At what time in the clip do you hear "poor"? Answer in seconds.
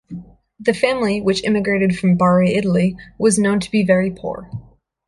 4.09-4.49